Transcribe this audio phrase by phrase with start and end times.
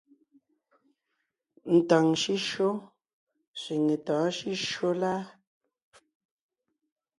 [1.87, 2.71] Ntàŋ shʉ́shyó
[3.61, 5.23] sẅiŋe tɔ̌ɔn shʉ́shyó láa?